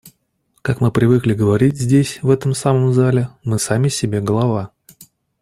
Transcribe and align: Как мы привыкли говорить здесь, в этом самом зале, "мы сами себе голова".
Как 0.63 0.81
мы 0.81 0.89
привыкли 0.91 1.35
говорить 1.35 1.77
здесь, 1.77 2.23
в 2.23 2.31
этом 2.31 2.55
самом 2.55 2.91
зале, 2.91 3.29
"мы 3.43 3.59
сами 3.59 3.87
себе 3.87 4.19
голова". 4.19 4.71